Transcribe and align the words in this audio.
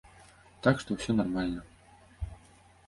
Так 0.67 0.75
што, 0.83 0.89
усё 0.97 1.11
нармальна. 1.21 1.61